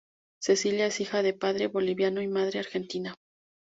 Cecilia 0.41 0.87
es 0.87 0.99
hija 0.99 1.21
de 1.21 1.35
padre 1.35 1.67
boliviano 1.67 2.23
y 2.23 2.27
madre 2.27 2.57
argentina. 2.57 3.13